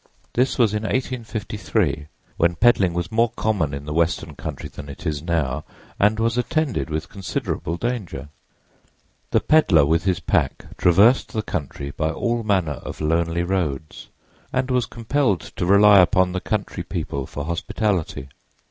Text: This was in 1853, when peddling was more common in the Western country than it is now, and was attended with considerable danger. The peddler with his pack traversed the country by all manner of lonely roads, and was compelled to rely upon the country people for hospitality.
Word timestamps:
This 0.33 0.57
was 0.57 0.73
in 0.73 0.81
1853, 0.81 2.07
when 2.35 2.55
peddling 2.55 2.95
was 2.95 3.11
more 3.11 3.29
common 3.35 3.71
in 3.71 3.85
the 3.85 3.93
Western 3.93 4.33
country 4.33 4.67
than 4.67 4.89
it 4.89 5.05
is 5.05 5.21
now, 5.21 5.63
and 5.99 6.19
was 6.19 6.39
attended 6.39 6.89
with 6.89 7.07
considerable 7.07 7.77
danger. 7.77 8.29
The 9.29 9.41
peddler 9.41 9.85
with 9.85 10.05
his 10.05 10.19
pack 10.19 10.65
traversed 10.75 11.33
the 11.33 11.43
country 11.43 11.91
by 11.91 12.09
all 12.09 12.41
manner 12.41 12.81
of 12.83 12.99
lonely 12.99 13.43
roads, 13.43 14.07
and 14.51 14.71
was 14.71 14.87
compelled 14.87 15.41
to 15.55 15.67
rely 15.67 15.99
upon 15.99 16.31
the 16.31 16.41
country 16.41 16.81
people 16.81 17.27
for 17.27 17.45
hospitality. 17.45 18.27